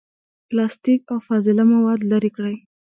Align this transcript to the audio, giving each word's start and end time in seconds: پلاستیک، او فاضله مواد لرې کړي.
پلاستیک، 0.49 1.01
او 1.13 1.17
فاضله 1.27 1.63
مواد 1.73 1.99
لرې 2.11 2.31
کړي. 2.35 2.55